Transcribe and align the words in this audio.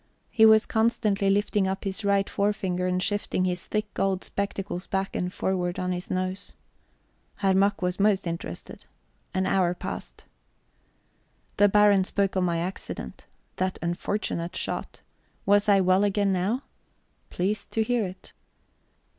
He 0.31 0.47
was 0.47 0.65
constantly 0.65 1.29
lifting 1.29 1.67
up 1.67 1.83
his 1.83 2.03
right 2.03 2.27
forefinger 2.27 2.87
and 2.87 3.03
shifting 3.03 3.45
his 3.45 3.67
thick 3.67 3.93
gold 3.93 4.23
spectacles 4.23 4.87
back 4.87 5.15
and 5.15 5.31
forward 5.31 5.77
on 5.77 5.91
his 5.91 6.09
nose. 6.09 6.55
Herr 7.35 7.53
Mack 7.53 7.83
was 7.83 7.99
most 7.99 8.25
interested. 8.25 8.85
An 9.35 9.45
hour 9.45 9.75
passed. 9.75 10.25
The 11.57 11.69
Baron 11.69 12.03
spoke 12.03 12.35
of 12.35 12.43
my 12.43 12.57
accident 12.57 13.27
that 13.57 13.77
unfortunate 13.83 14.55
shot. 14.55 15.01
Was 15.45 15.69
I 15.69 15.81
well 15.81 16.03
again 16.03 16.33
now? 16.33 16.63
Pleased 17.29 17.69
to 17.73 17.83
hear 17.83 18.03
it. 18.03 18.33